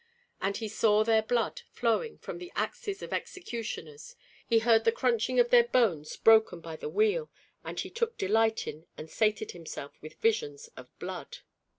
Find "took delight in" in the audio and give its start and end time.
7.91-8.87